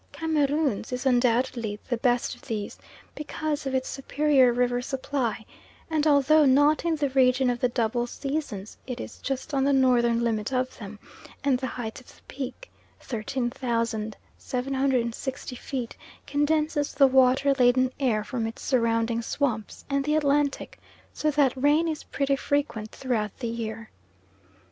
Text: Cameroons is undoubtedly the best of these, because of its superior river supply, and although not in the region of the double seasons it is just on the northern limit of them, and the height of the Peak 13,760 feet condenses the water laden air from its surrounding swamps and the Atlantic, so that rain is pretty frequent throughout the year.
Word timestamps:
Cameroons 0.11 0.91
is 0.91 1.05
undoubtedly 1.05 1.79
the 1.87 1.95
best 1.97 2.33
of 2.33 2.41
these, 2.41 2.79
because 3.13 3.67
of 3.67 3.75
its 3.75 3.87
superior 3.87 4.51
river 4.51 4.81
supply, 4.81 5.45
and 5.91 6.07
although 6.07 6.43
not 6.43 6.83
in 6.83 6.95
the 6.95 7.11
region 7.11 7.51
of 7.51 7.59
the 7.59 7.69
double 7.69 8.07
seasons 8.07 8.79
it 8.87 8.99
is 8.99 9.19
just 9.19 9.53
on 9.53 9.63
the 9.63 9.71
northern 9.73 10.23
limit 10.23 10.51
of 10.51 10.75
them, 10.79 10.97
and 11.43 11.59
the 11.59 11.67
height 11.67 12.01
of 12.01 12.07
the 12.07 12.19
Peak 12.27 12.71
13,760 13.01 15.55
feet 15.55 15.95
condenses 16.25 16.95
the 16.95 17.05
water 17.05 17.53
laden 17.59 17.91
air 17.99 18.23
from 18.23 18.47
its 18.47 18.63
surrounding 18.63 19.21
swamps 19.21 19.85
and 19.87 20.03
the 20.03 20.15
Atlantic, 20.15 20.79
so 21.13 21.29
that 21.29 21.53
rain 21.55 21.87
is 21.87 22.05
pretty 22.05 22.35
frequent 22.35 22.89
throughout 22.89 23.37
the 23.37 23.49
year. 23.49 23.91